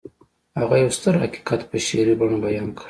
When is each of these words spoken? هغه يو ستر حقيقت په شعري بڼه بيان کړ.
هغه 0.59 0.75
يو 0.83 0.89
ستر 0.97 1.13
حقيقت 1.23 1.61
په 1.69 1.77
شعري 1.87 2.13
بڼه 2.19 2.37
بيان 2.45 2.67
کړ. 2.75 2.79